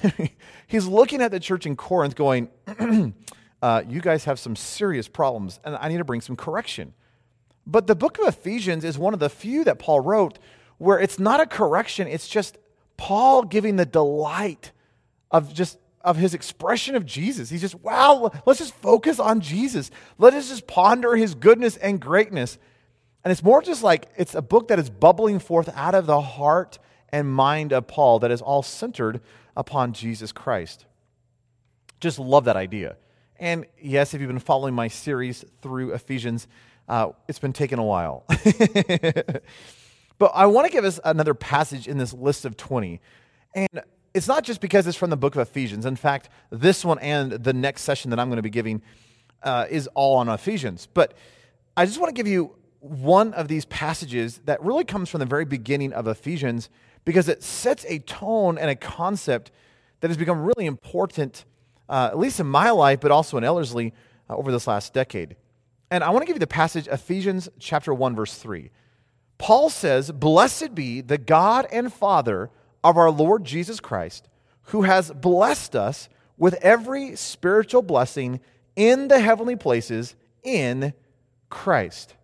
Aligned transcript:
He's 0.68 0.88
looking 0.88 1.22
at 1.22 1.31
the 1.31 1.40
church 1.42 1.66
in 1.66 1.76
Corinth 1.76 2.16
going, 2.16 2.50
uh, 3.62 3.84
You 3.88 4.00
guys 4.00 4.23
have 4.23 4.40
some 4.40 4.56
serious 4.56 5.09
problems, 5.09 5.59
and 5.66 5.75
I 5.75 5.90
need 5.90 5.98
to 5.98 6.06
bring 6.06 6.22
some 6.22 6.38
correction. 6.38 6.94
But 7.68 7.88
the 7.88 7.96
book 7.96 8.18
of 8.18 8.28
Ephesians 8.28 8.86
is 8.86 8.98
one 8.98 9.14
of 9.14 9.20
the 9.20 9.30
few 9.30 9.66
that 9.66 9.78
Paul 9.78 10.00
wrote 10.00 10.40
where 10.78 11.00
it's 11.00 11.20
not 11.20 11.40
a 11.40 11.46
correction, 11.46 12.08
it's 12.08 12.28
just 12.28 12.58
Paul 12.98 13.44
giving 13.44 13.75
the 13.75 13.86
delight 13.86 14.72
of 15.30 15.53
just 15.53 15.78
of 16.03 16.17
his 16.17 16.33
expression 16.33 16.95
of 16.95 17.05
Jesus. 17.05 17.49
He's 17.49 17.61
just, 17.61 17.75
wow, 17.75 18.31
let's 18.45 18.59
just 18.59 18.73
focus 18.75 19.19
on 19.19 19.41
Jesus. 19.41 19.91
Let 20.17 20.33
us 20.33 20.49
just 20.49 20.67
ponder 20.67 21.16
his 21.16 21.35
goodness 21.35 21.77
and 21.77 21.99
greatness. 21.99 22.57
And 23.23 23.31
it's 23.31 23.44
more 23.44 23.61
just 23.61 23.83
like 23.83 24.07
it's 24.17 24.35
a 24.35 24.41
book 24.41 24.69
that 24.69 24.79
is 24.79 24.89
bubbling 24.89 25.39
forth 25.39 25.69
out 25.75 25.95
of 25.95 26.05
the 26.05 26.22
heart 26.22 26.79
and 27.09 27.31
mind 27.31 27.72
of 27.72 27.88
Paul 27.88 28.19
that 28.19 28.31
is 28.31 28.41
all 28.41 28.63
centered 28.63 29.22
upon 29.55 29.94
Jesus 29.94 30.31
Christ. 30.31 30.85
Just 32.00 32.17
love 32.17 32.45
that 32.45 32.56
idea. 32.56 32.97
And 33.40 33.66
yes, 33.79 34.13
if 34.13 34.22
you've 34.22 34.29
been 34.29 34.40
following 34.40 34.73
my 34.73 34.88
series 34.88 35.45
through 35.61 35.94
Ephesians, 35.94 36.47
uh, 36.88 37.09
it's 37.28 37.40
been 37.40 37.53
taking 37.53 37.79
a 37.79 37.84
while. 37.84 38.23
but 40.17 40.31
I 40.34 40.45
want 40.45 40.67
to 40.67 40.72
give 40.72 40.85
us 40.85 41.00
another 41.03 41.34
passage 41.34 41.88
in 41.88 41.97
this 41.97 42.13
list 42.13 42.45
of 42.45 42.57
20. 42.57 43.00
And 43.53 43.81
it's 44.13 44.27
not 44.27 44.44
just 44.44 44.61
because 44.61 44.88
it's 44.88 44.97
from 44.97 45.09
the 45.09 45.17
book 45.17 45.35
of 45.35 45.41
Ephesians. 45.41 45.85
In 45.85 45.95
fact, 45.95 46.29
this 46.49 46.83
one 46.83 46.99
and 46.99 47.31
the 47.31 47.53
next 47.53 47.83
session 47.83 48.09
that 48.11 48.19
I'm 48.19 48.27
going 48.27 48.38
to 48.38 48.44
be 48.44 48.49
giving 48.49 48.81
uh, 49.44 49.66
is 49.69 49.88
all 49.88 50.17
on 50.17 50.29
Ephesians. 50.29 50.88
But 50.94 51.13
I 51.77 51.85
just 51.85 51.99
want 51.99 52.09
to 52.09 52.19
give 52.19 52.27
you 52.27 52.55
one 52.79 53.33
of 53.33 53.47
these 53.47 53.66
passages 53.66 54.41
that 54.45 54.61
really 54.61 54.83
comes 54.83 55.09
from 55.09 55.19
the 55.19 55.25
very 55.25 55.45
beginning 55.45 55.94
of 55.94 56.07
Ephesians 56.07 56.69
because 57.05 57.29
it 57.29 57.44
sets 57.44 57.85
a 57.88 57.99
tone 57.99 58.57
and 58.57 58.69
a 58.69 58.75
concept 58.75 59.51
that 60.01 60.09
has 60.09 60.17
become 60.17 60.43
really 60.43 60.66
important, 60.66 61.45
uh, 61.88 62.09
at 62.11 62.19
least 62.19 62.39
in 62.39 62.47
my 62.47 62.72
life, 62.72 62.99
but 62.99 63.11
also 63.11 63.38
in 63.38 63.43
Ellerslie 63.43 63.93
uh, 64.29 64.35
over 64.35 64.51
this 64.51 64.67
last 64.67 64.93
decade. 64.93 65.35
And 65.89 66.03
I 66.03 66.09
want 66.09 66.23
to 66.23 66.25
give 66.25 66.35
you 66.35 66.39
the 66.41 66.47
passage, 66.47 66.88
Ephesians 66.88 67.49
chapter 67.59 67.93
1, 67.93 68.16
verse 68.16 68.35
3. 68.35 68.72
Paul 69.38 69.69
says, 69.69 70.11
Blessed 70.11 70.75
be 70.75 71.01
the 71.01 71.17
God 71.17 71.67
and 71.72 71.91
Father 71.91 72.49
of 72.84 72.97
our 72.97 73.12
Lord 73.12 73.44
Jesus 73.46 73.80
Christ, 73.80 74.28
who 74.66 74.84
has 74.84 75.12
blessed 75.12 75.75
us 75.75 76.09
with 76.38 76.56
every 76.56 77.16
spiritual 77.16 77.81
blessing 77.81 78.40
in 78.75 79.08
the 79.08 79.19
heavenly 79.19 79.56
places 79.56 80.16
in 80.44 80.94
Christ. 81.50 82.16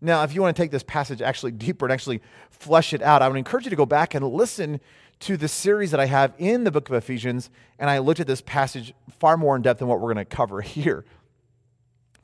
Now, 0.00 0.22
if 0.22 0.34
you 0.34 0.40
want 0.40 0.56
to 0.56 0.62
take 0.62 0.70
this 0.70 0.82
passage 0.82 1.20
actually 1.20 1.52
deeper 1.52 1.84
and 1.84 1.92
actually 1.92 2.20
flesh 2.50 2.92
it 2.92 3.02
out, 3.02 3.22
I 3.22 3.28
would 3.28 3.36
encourage 3.36 3.64
you 3.64 3.70
to 3.70 3.76
go 3.76 3.86
back 3.86 4.14
and 4.14 4.26
listen 4.26 4.80
to 5.20 5.36
the 5.36 5.48
series 5.48 5.90
that 5.90 6.00
I 6.00 6.06
have 6.06 6.32
in 6.38 6.64
the 6.64 6.70
book 6.70 6.88
of 6.88 6.94
Ephesians, 6.94 7.50
and 7.78 7.90
I 7.90 7.98
looked 7.98 8.20
at 8.20 8.26
this 8.26 8.40
passage 8.40 8.94
far 9.18 9.36
more 9.36 9.54
in 9.54 9.62
depth 9.62 9.80
than 9.80 9.88
what 9.88 10.00
we're 10.00 10.14
going 10.14 10.24
to 10.24 10.36
cover 10.36 10.60
here. 10.62 11.04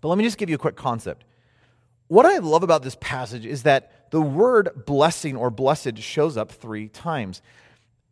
But 0.01 0.09
let 0.09 0.19
me 0.19 0.25
just 0.25 0.39
give 0.39 0.49
you 0.49 0.55
a 0.55 0.59
quick 0.59 0.77
concept. 0.77 1.25
What 2.09 2.27
I 2.27 2.39
love 2.39 2.63
about 2.63 2.83
this 2.83 2.97
passage 3.01 3.45
is 3.45 3.65
that 3.65 4.11
the 4.11 4.21
word 4.21 4.85
blessing 4.87 5.37
or 5.37 5.51
blessed 5.51 5.99
shows 5.99 6.37
up 6.37 6.53
three 6.53 6.89
times. 6.89 7.43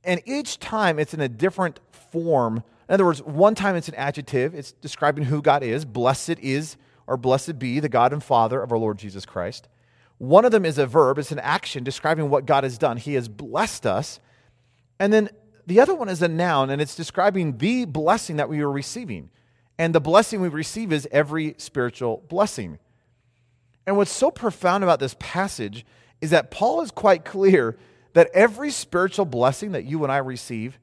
And 0.03 0.21
each 0.27 0.59
time 0.59 0.99
it's 0.99 1.15
in 1.15 1.21
a 1.21 1.28
different 1.28 1.81
form. 2.10 2.62
In 2.88 2.94
other 2.94 3.05
words, 3.05 3.22
one 3.22 3.55
time 3.55 3.77
it's 3.77 3.88
an 3.88 3.94
adjective, 3.94 4.55
it's 4.55 4.72
describing 4.72 5.25
who 5.25 5.41
God 5.41 5.62
is. 5.62 5.84
Blessed 5.84 6.38
is, 6.41 6.77
or 7.06 7.16
blessed 7.16 7.59
be, 7.59 7.81
the 7.81 7.88
God 7.88 8.12
and 8.12 8.22
Father 8.22 8.62
of 8.62 8.72
our 8.72 8.78
Lord 8.78 8.99
Jesus 8.99 9.25
Christ. 9.25 9.69
One 10.19 10.44
of 10.44 10.53
them 10.53 10.65
is 10.65 10.78
a 10.78 10.87
verb, 10.87 11.19
it's 11.19 11.32
an 11.32 11.38
action 11.38 11.84
describing 11.84 12.31
what 12.31 12.47
God 12.47 12.65
has 12.65 12.78
done. 12.78 12.97
He 12.97 13.15
has 13.15 13.28
blessed 13.28 13.87
us. 13.87 14.21
And 14.99 15.12
then 15.12 15.31
the 15.66 15.81
other 15.81 15.94
one 15.94 16.09
is 16.09 16.22
a 16.22 16.28
noun, 16.28 16.71
and 16.71 16.82
it's 16.82 16.94
describing 16.94 17.59
the 17.59 17.84
blessing 17.84 18.37
that 18.37 18.49
we 18.49 18.61
are 18.61 18.71
receiving. 18.71 19.31
And 19.78 19.94
the 19.94 20.00
blessing 20.00 20.41
we 20.41 20.49
receive 20.49 20.93
is 20.93 21.09
every 21.11 21.55
spiritual 21.59 22.22
blessing. 22.28 22.78
And 23.86 23.96
what's 23.96 24.10
so 24.10 24.30
profound 24.30 24.82
about 24.82 25.00
this 25.00 25.16
passage 25.18 25.84
is 26.20 26.30
that 26.30 26.50
Paul 26.50 26.80
is 26.80 26.90
quite 26.90 27.24
clear 27.24 27.76
that 28.14 28.30
every 28.32 28.70
spiritual 28.70 29.24
blessing 29.26 29.72
that 29.72 29.84
you 29.84 30.02
and 30.04 30.12
I 30.12 30.18
receive 30.18 30.78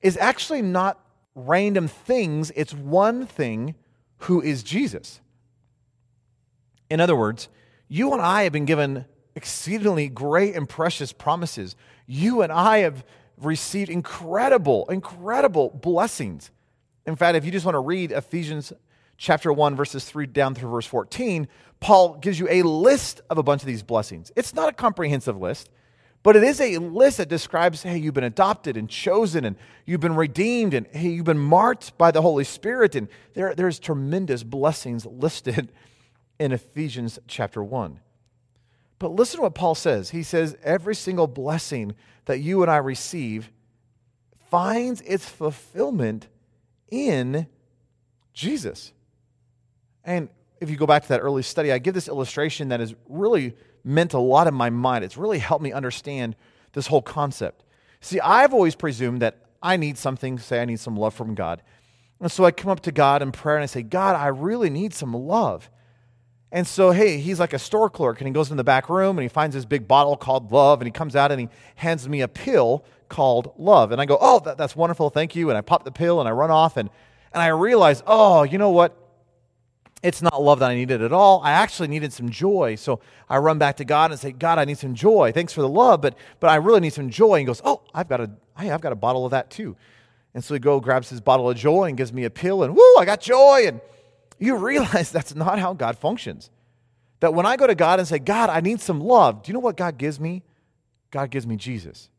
is 0.00 0.16
actually 0.16 0.62
not 0.62 1.00
random 1.34 1.88
things, 1.88 2.50
it's 2.56 2.72
one 2.72 3.26
thing 3.26 3.74
who 4.18 4.40
is 4.40 4.62
Jesus. 4.62 5.20
In 6.88 7.00
other 7.00 7.16
words, 7.16 7.48
you 7.88 8.12
and 8.12 8.22
I 8.22 8.44
have 8.44 8.52
been 8.52 8.64
given 8.64 9.04
exceedingly 9.34 10.08
great 10.08 10.54
and 10.54 10.68
precious 10.68 11.12
promises. 11.12 11.76
You 12.06 12.42
and 12.42 12.50
I 12.50 12.78
have 12.78 13.04
received 13.36 13.90
incredible, 13.90 14.86
incredible 14.88 15.70
blessings. 15.70 16.50
In 17.06 17.16
fact, 17.16 17.36
if 17.36 17.44
you 17.44 17.52
just 17.52 17.66
want 17.66 17.74
to 17.74 17.80
read 17.80 18.12
Ephesians 18.12 18.72
chapter 19.16 19.52
1, 19.52 19.76
verses 19.76 20.04
3 20.04 20.26
down 20.26 20.54
through 20.54 20.70
verse 20.70 20.86
14, 20.86 21.48
Paul 21.80 22.16
gives 22.16 22.38
you 22.38 22.48
a 22.48 22.62
list 22.62 23.20
of 23.30 23.38
a 23.38 23.42
bunch 23.42 23.62
of 23.62 23.66
these 23.66 23.82
blessings. 23.82 24.32
It's 24.36 24.54
not 24.54 24.68
a 24.68 24.72
comprehensive 24.72 25.38
list, 25.38 25.70
but 26.22 26.36
it 26.36 26.42
is 26.42 26.60
a 26.60 26.78
list 26.78 27.18
that 27.18 27.28
describes 27.28 27.82
hey, 27.82 27.98
you've 27.98 28.14
been 28.14 28.24
adopted 28.24 28.76
and 28.76 28.88
chosen, 28.88 29.44
and 29.44 29.56
you've 29.84 30.00
been 30.00 30.16
redeemed, 30.16 30.74
and 30.74 30.86
hey, 30.88 31.10
you've 31.10 31.24
been 31.24 31.38
marked 31.38 31.96
by 31.98 32.10
the 32.10 32.22
Holy 32.22 32.44
Spirit. 32.44 32.94
And 32.94 33.08
there, 33.34 33.54
there's 33.54 33.78
tremendous 33.78 34.42
blessings 34.42 35.06
listed 35.06 35.72
in 36.38 36.52
Ephesians 36.52 37.18
chapter 37.28 37.62
1. 37.62 38.00
But 38.98 39.12
listen 39.12 39.36
to 39.36 39.42
what 39.42 39.54
Paul 39.54 39.74
says. 39.74 40.10
He 40.10 40.22
says, 40.22 40.56
every 40.62 40.94
single 40.94 41.26
blessing 41.26 41.94
that 42.24 42.40
you 42.40 42.62
and 42.62 42.70
I 42.70 42.78
receive 42.78 43.50
finds 44.50 45.02
its 45.02 45.28
fulfillment 45.28 46.28
in 46.90 47.46
Jesus. 48.32 48.92
And 50.06 50.30
if 50.60 50.70
you 50.70 50.76
go 50.76 50.86
back 50.86 51.02
to 51.02 51.08
that 51.10 51.20
early 51.20 51.42
study, 51.42 51.70
I 51.70 51.76
give 51.76 51.92
this 51.92 52.08
illustration 52.08 52.70
that 52.70 52.80
has 52.80 52.94
really 53.08 53.54
meant 53.84 54.14
a 54.14 54.18
lot 54.18 54.46
in 54.46 54.54
my 54.54 54.70
mind. 54.70 55.04
It's 55.04 55.18
really 55.18 55.38
helped 55.38 55.62
me 55.62 55.72
understand 55.72 56.34
this 56.72 56.86
whole 56.86 57.02
concept. 57.02 57.64
See, 58.00 58.20
I've 58.20 58.54
always 58.54 58.74
presumed 58.74 59.20
that 59.20 59.36
I 59.62 59.76
need 59.76 59.98
something, 59.98 60.38
say 60.38 60.62
I 60.62 60.64
need 60.64 60.80
some 60.80 60.96
love 60.96 61.12
from 61.12 61.34
God. 61.34 61.60
And 62.20 62.32
so 62.32 62.44
I 62.44 62.50
come 62.52 62.70
up 62.70 62.80
to 62.80 62.92
God 62.92 63.20
in 63.20 63.32
prayer 63.32 63.56
and 63.56 63.64
I 63.64 63.66
say, 63.66 63.82
God, 63.82 64.16
I 64.16 64.28
really 64.28 64.70
need 64.70 64.94
some 64.94 65.12
love. 65.12 65.68
And 66.52 66.66
so, 66.66 66.92
hey, 66.92 67.18
he's 67.18 67.40
like 67.40 67.52
a 67.52 67.58
store 67.58 67.90
clerk, 67.90 68.20
and 68.20 68.28
he 68.28 68.32
goes 68.32 68.50
in 68.50 68.56
the 68.56 68.64
back 68.64 68.88
room 68.88 69.18
and 69.18 69.22
he 69.22 69.28
finds 69.28 69.54
this 69.54 69.64
big 69.64 69.88
bottle 69.88 70.16
called 70.16 70.52
love, 70.52 70.80
and 70.80 70.86
he 70.86 70.92
comes 70.92 71.16
out 71.16 71.32
and 71.32 71.40
he 71.40 71.48
hands 71.74 72.08
me 72.08 72.20
a 72.20 72.28
pill 72.28 72.84
called 73.08 73.52
love. 73.58 73.92
And 73.92 74.00
I 74.00 74.06
go, 74.06 74.16
oh, 74.20 74.38
that, 74.40 74.56
that's 74.56 74.76
wonderful, 74.76 75.10
thank 75.10 75.34
you. 75.34 75.50
And 75.50 75.58
I 75.58 75.60
pop 75.60 75.84
the 75.84 75.90
pill 75.90 76.20
and 76.20 76.28
I 76.28 76.32
run 76.32 76.50
off, 76.50 76.76
and, 76.76 76.88
and 77.32 77.42
I 77.42 77.48
realize, 77.48 78.02
oh, 78.06 78.44
you 78.44 78.58
know 78.58 78.70
what? 78.70 78.96
It's 80.02 80.22
not 80.22 80.40
love 80.40 80.58
that 80.60 80.70
I 80.70 80.74
needed 80.74 81.02
at 81.02 81.12
all. 81.12 81.40
I 81.42 81.52
actually 81.52 81.88
needed 81.88 82.12
some 82.12 82.28
joy. 82.28 82.74
So 82.76 83.00
I 83.28 83.38
run 83.38 83.58
back 83.58 83.78
to 83.78 83.84
God 83.84 84.10
and 84.10 84.20
say, 84.20 84.32
God, 84.32 84.58
I 84.58 84.64
need 84.64 84.78
some 84.78 84.94
joy. 84.94 85.32
Thanks 85.32 85.52
for 85.52 85.62
the 85.62 85.68
love, 85.68 86.00
but, 86.00 86.16
but 86.38 86.50
I 86.50 86.56
really 86.56 86.80
need 86.80 86.92
some 86.92 87.10
joy. 87.10 87.34
And 87.34 87.40
he 87.40 87.44
goes, 87.46 87.62
oh, 87.64 87.82
I've 87.94 88.08
got, 88.08 88.20
a, 88.20 88.30
hey, 88.58 88.70
I've 88.70 88.82
got 88.82 88.92
a 88.92 88.96
bottle 88.96 89.24
of 89.24 89.30
that 89.30 89.50
too. 89.50 89.76
And 90.34 90.44
so 90.44 90.52
he 90.52 90.60
goes, 90.60 90.82
grabs 90.82 91.08
his 91.08 91.22
bottle 91.22 91.48
of 91.48 91.56
joy 91.56 91.84
and 91.84 91.96
gives 91.96 92.12
me 92.12 92.24
a 92.24 92.30
pill, 92.30 92.62
and 92.62 92.76
whoo, 92.76 92.96
I 92.98 93.06
got 93.06 93.22
joy. 93.22 93.64
And 93.66 93.80
you 94.38 94.56
realize 94.58 95.10
that's 95.10 95.34
not 95.34 95.58
how 95.58 95.72
God 95.72 95.96
functions. 95.96 96.50
That 97.20 97.32
when 97.32 97.46
I 97.46 97.56
go 97.56 97.66
to 97.66 97.74
God 97.74 97.98
and 97.98 98.06
say, 98.06 98.18
God, 98.18 98.50
I 98.50 98.60
need 98.60 98.82
some 98.82 99.00
love, 99.00 99.42
do 99.42 99.48
you 99.48 99.54
know 99.54 99.60
what 99.60 99.78
God 99.78 99.96
gives 99.96 100.20
me? 100.20 100.42
God 101.10 101.30
gives 101.30 101.46
me 101.46 101.56
Jesus, 101.56 102.10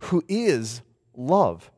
who 0.00 0.22
is 0.28 0.82
love. 1.16 1.70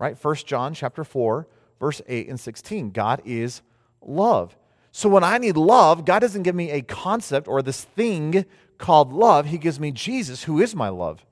Right? 0.00 0.18
First 0.18 0.48
John 0.48 0.74
chapter 0.74 1.04
4, 1.04 1.46
verse 1.78 2.02
8 2.08 2.28
and 2.28 2.40
16. 2.40 2.90
God 2.90 3.22
is 3.24 3.62
love. 4.00 4.56
So 4.92 5.08
when 5.08 5.24
I 5.24 5.38
need 5.38 5.56
love, 5.56 6.04
God 6.04 6.18
doesn't 6.18 6.42
give 6.42 6.54
me 6.54 6.70
a 6.70 6.82
concept 6.82 7.48
or 7.48 7.62
this 7.62 7.82
thing 7.82 8.44
called 8.76 9.10
love. 9.12 9.46
He 9.46 9.56
gives 9.56 9.80
me 9.80 9.90
Jesus, 9.90 10.44
who 10.44 10.60
is 10.60 10.76
my 10.76 10.90
love. 10.90 11.24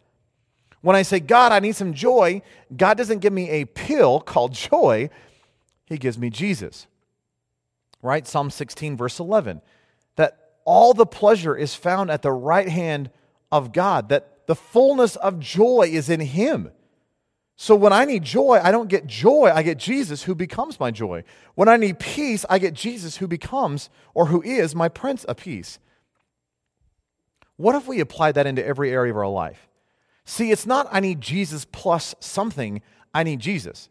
When 0.80 0.96
I 0.96 1.02
say, 1.02 1.20
God, 1.20 1.52
I 1.52 1.60
need 1.60 1.76
some 1.76 1.92
joy, 1.92 2.40
God 2.74 2.96
doesn't 2.96 3.18
give 3.18 3.34
me 3.34 3.50
a 3.50 3.66
pill 3.66 4.20
called 4.20 4.54
joy. 4.54 5.10
He 5.84 5.98
gives 5.98 6.16
me 6.16 6.30
Jesus. 6.30 6.86
Right? 8.00 8.26
Psalm 8.26 8.50
16, 8.50 8.96
verse 8.96 9.20
11 9.20 9.60
That 10.16 10.52
all 10.64 10.94
the 10.94 11.04
pleasure 11.04 11.54
is 11.54 11.74
found 11.74 12.10
at 12.10 12.22
the 12.22 12.32
right 12.32 12.68
hand 12.68 13.10
of 13.52 13.72
God, 13.72 14.08
that 14.08 14.46
the 14.46 14.56
fullness 14.56 15.16
of 15.16 15.38
joy 15.38 15.90
is 15.92 16.08
in 16.08 16.20
Him. 16.20 16.70
So 17.62 17.76
when 17.76 17.92
I 17.92 18.06
need 18.06 18.22
joy, 18.22 18.58
I 18.64 18.70
don't 18.70 18.88
get 18.88 19.06
joy, 19.06 19.52
I 19.54 19.62
get 19.62 19.76
Jesus 19.76 20.22
who 20.22 20.34
becomes 20.34 20.80
my 20.80 20.90
joy. 20.90 21.24
When 21.56 21.68
I 21.68 21.76
need 21.76 21.98
peace, 21.98 22.46
I 22.48 22.58
get 22.58 22.72
Jesus 22.72 23.18
who 23.18 23.28
becomes 23.28 23.90
or 24.14 24.24
who 24.24 24.40
is 24.40 24.74
my 24.74 24.88
Prince 24.88 25.24
of 25.24 25.36
Peace. 25.36 25.78
What 27.58 27.74
if 27.74 27.86
we 27.86 28.00
apply 28.00 28.32
that 28.32 28.46
into 28.46 28.64
every 28.64 28.90
area 28.90 29.12
of 29.12 29.18
our 29.18 29.28
life? 29.28 29.68
See, 30.24 30.50
it's 30.50 30.64
not 30.64 30.88
I 30.90 31.00
need 31.00 31.20
Jesus 31.20 31.66
plus 31.70 32.14
something, 32.18 32.80
I 33.12 33.24
need 33.24 33.40
Jesus. 33.40 33.90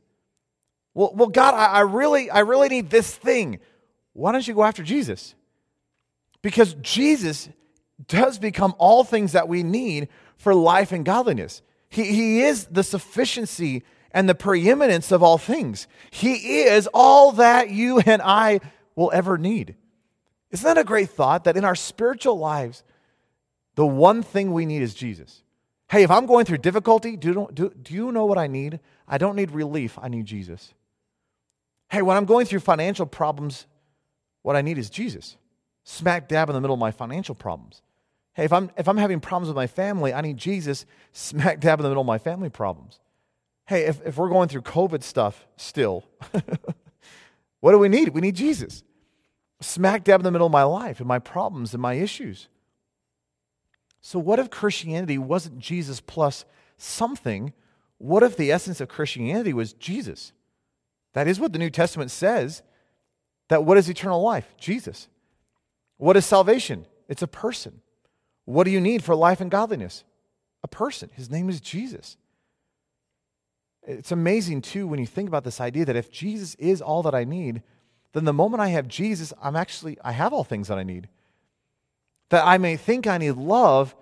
Well, 0.95 1.13
well 1.13 1.29
God, 1.29 1.53
I, 1.53 1.65
I 1.65 1.81
really, 1.81 2.27
I 2.31 2.39
really 2.39 2.69
need 2.69 2.89
this 2.89 3.15
thing. 3.15 3.59
Why 4.13 4.31
don't 4.31 4.47
you 4.47 4.55
go 4.55 4.63
after 4.63 4.81
Jesus? 4.81 5.35
Because 6.41 6.73
Jesus 6.81 7.49
does 8.07 8.39
become 8.39 8.73
all 8.79 9.03
things 9.03 9.33
that 9.33 9.47
we 9.47 9.61
need 9.61 10.07
for 10.37 10.55
life 10.55 10.91
and 10.91 11.05
godliness. 11.05 11.61
He, 11.89 12.05
he 12.05 12.41
is 12.41 12.65
the 12.65 12.83
sufficiency 12.83 13.83
and 14.11 14.27
the 14.27 14.35
preeminence 14.35 15.11
of 15.11 15.21
all 15.21 15.37
things. 15.37 15.87
He 16.11 16.61
is 16.61 16.87
all 16.93 17.31
that 17.33 17.69
you 17.69 17.99
and 17.99 18.21
I 18.21 18.59
will 18.95 19.11
ever 19.13 19.37
need. 19.37 19.75
Isn't 20.51 20.65
that 20.65 20.79
a 20.79 20.83
great 20.83 21.09
thought 21.09 21.43
that 21.43 21.57
in 21.57 21.65
our 21.65 21.75
spiritual 21.75 22.37
lives, 22.37 22.83
the 23.75 23.85
one 23.85 24.23
thing 24.23 24.51
we 24.51 24.65
need 24.65 24.81
is 24.81 24.93
Jesus? 24.93 25.43
Hey, 25.89 26.03
if 26.03 26.11
I'm 26.11 26.25
going 26.25 26.45
through 26.45 26.57
difficulty, 26.57 27.15
do, 27.15 27.47
do, 27.53 27.69
do 27.69 27.93
you 27.93 28.11
know 28.11 28.25
what 28.25 28.37
I 28.37 28.47
need? 28.47 28.79
I 29.07 29.17
don't 29.17 29.35
need 29.35 29.51
relief, 29.51 29.97
I 29.99 30.07
need 30.07 30.25
Jesus. 30.25 30.73
Hey, 31.89 32.01
when 32.03 32.15
I'm 32.15 32.25
going 32.25 32.45
through 32.45 32.59
financial 32.59 33.05
problems, 33.05 33.65
what 34.43 34.55
I 34.55 34.61
need 34.61 34.77
is 34.77 34.89
Jesus 34.89 35.37
smack 35.83 36.27
dab 36.27 36.49
in 36.49 36.53
the 36.53 36.61
middle 36.61 36.75
of 36.75 36.79
my 36.79 36.91
financial 36.91 37.33
problems. 37.33 37.81
Hey, 38.33 38.45
if 38.45 38.53
I'm, 38.53 38.71
if 38.77 38.87
I'm 38.87 38.97
having 38.97 39.19
problems 39.19 39.47
with 39.47 39.55
my 39.55 39.67
family, 39.67 40.13
I 40.13 40.21
need 40.21 40.37
Jesus 40.37 40.85
smack 41.11 41.59
dab 41.59 41.79
in 41.79 41.83
the 41.83 41.89
middle 41.89 42.01
of 42.01 42.07
my 42.07 42.17
family 42.17 42.49
problems. 42.49 42.99
Hey, 43.65 43.85
if, 43.85 44.05
if 44.05 44.17
we're 44.17 44.29
going 44.29 44.49
through 44.49 44.61
COVID 44.61 45.03
stuff 45.03 45.45
still, 45.57 46.05
what 47.59 47.71
do 47.71 47.79
we 47.79 47.89
need? 47.89 48.09
We 48.09 48.21
need 48.21 48.35
Jesus. 48.35 48.83
Smack 49.61 50.03
dab 50.03 50.21
in 50.21 50.23
the 50.23 50.31
middle 50.31 50.47
of 50.47 50.53
my 50.53 50.63
life 50.63 50.99
and 50.99 51.07
my 51.07 51.19
problems 51.19 51.73
and 51.73 51.81
my 51.81 51.95
issues. 51.95 52.47
So, 54.01 54.17
what 54.17 54.39
if 54.39 54.49
Christianity 54.49 55.17
wasn't 55.17 55.59
Jesus 55.59 55.99
plus 55.99 56.45
something? 56.77 57.53
What 57.97 58.23
if 58.23 58.37
the 58.37 58.51
essence 58.51 58.79
of 58.79 58.87
Christianity 58.87 59.53
was 59.53 59.73
Jesus? 59.73 60.31
That 61.13 61.27
is 61.27 61.39
what 61.39 61.51
the 61.51 61.59
New 61.59 61.69
Testament 61.69 62.11
says. 62.11 62.63
That 63.49 63.65
what 63.65 63.77
is 63.77 63.89
eternal 63.89 64.21
life? 64.21 64.55
Jesus. 64.57 65.09
What 65.97 66.15
is 66.15 66.25
salvation? 66.25 66.85
It's 67.09 67.21
a 67.21 67.27
person. 67.27 67.81
What 68.49 68.63
do 68.63 68.71
you 68.71 68.81
need 68.81 69.03
for 69.03 69.13
life 69.13 69.41
and 69.41 69.51
godliness? 69.51 70.03
A 70.63 70.67
person. 70.67 71.11
His 71.13 71.29
name 71.29 71.49
is 71.49 71.61
Jesus. 71.61 72.17
It's 73.83 74.11
amazing, 74.11 74.63
too, 74.63 74.87
when 74.87 74.99
you 74.99 75.05
think 75.05 75.27
about 75.27 75.43
this 75.43 75.61
idea 75.61 75.85
that 75.85 75.95
if 75.95 76.09
Jesus 76.09 76.55
is 76.55 76.81
all 76.81 77.03
that 77.03 77.13
I 77.13 77.25
need, 77.25 77.61
then 78.13 78.25
the 78.25 78.33
moment 78.33 78.59
I 78.59 78.69
have 78.69 78.87
Jesus, 78.87 79.33
I'm 79.39 79.55
actually, 79.55 79.99
I 80.03 80.13
have 80.13 80.33
all 80.33 80.43
things 80.43 80.67
that 80.67 80.79
I 80.79 80.83
need. 80.83 81.09
That 82.29 82.43
I 82.43 82.57
may 82.57 82.75
think 82.75 83.05
I 83.05 83.19
need 83.19 83.33
love, 83.33 83.95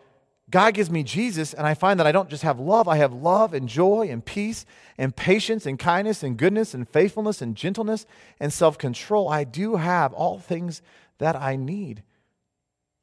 God 0.50 0.76
gives 0.76 0.90
me 0.90 1.04
Jesus, 1.04 1.54
and 1.54 1.68
I 1.68 1.74
find 1.74 2.00
that 2.00 2.08
I 2.08 2.14
don't 2.14 2.30
just 2.30 2.44
have 2.44 2.58
love, 2.58 2.88
I 2.88 2.96
have 2.96 3.12
love 3.12 3.54
and 3.54 3.68
joy 3.68 4.08
and 4.10 4.24
peace 4.24 4.66
and 4.98 5.14
patience 5.14 5.66
and 5.66 5.78
kindness 5.78 6.24
and 6.24 6.38
goodness 6.38 6.74
and 6.74 6.88
faithfulness 6.88 7.42
and 7.42 7.54
gentleness 7.54 8.06
and 8.40 8.54
self 8.54 8.78
control. 8.78 9.28
I 9.28 9.44
do 9.44 9.76
have 9.76 10.14
all 10.14 10.40
things 10.40 10.82
that 11.18 11.36
I 11.36 11.58
need. 11.58 12.04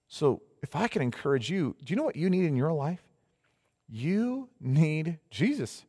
So, 0.09 0.41
if 0.65 0.75
I 0.75 0.89
can 0.89 1.03
encourage 1.03 1.51
you, 1.51 1.77
do 1.85 1.93
you 1.93 1.97
know 1.97 2.05
what 2.05 2.17
you 2.17 2.31
need 2.31 2.47
in 2.47 2.57
your 2.57 2.73
life? 2.73 3.03
You 3.87 4.49
need 4.59 5.19
Jesus. 5.31 5.85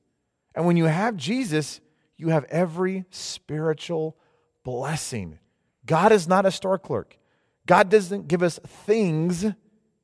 And 0.53 0.65
when 0.65 0.75
you 0.75 0.83
have 0.83 1.15
Jesus, 1.15 1.79
you 2.17 2.27
have 2.27 2.43
every 2.49 3.05
spiritual 3.09 4.17
blessing. 4.65 5.39
God 5.85 6.11
is 6.11 6.27
not 6.27 6.45
a 6.45 6.51
store 6.51 6.77
clerk. 6.77 7.17
God 7.65 7.89
doesn't 7.89 8.27
give 8.27 8.43
us 8.43 8.59
things, 8.85 9.45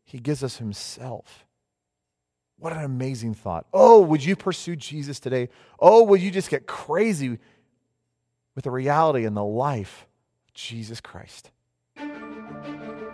He 0.06 0.19
gives 0.19 0.41
us 0.41 0.56
Himself. 0.56 1.45
What 2.56 2.71
an 2.71 2.85
amazing 2.85 3.33
thought. 3.33 3.65
Oh, 3.74 4.00
would 4.00 4.24
you 4.24 4.38
pursue 4.38 4.77
Jesus 4.77 5.19
today? 5.19 5.50
Oh, 5.79 6.03
would 6.03 6.21
you 6.21 6.31
just 6.31 6.50
get 6.50 6.65
crazy 6.65 7.39
with 8.56 8.63
the 8.63 8.71
reality 8.71 9.25
and 9.25 9.35
the 9.35 9.44
life 9.44 10.07
of 10.47 10.53
Jesus 10.53 11.01
Christ? 11.01 11.51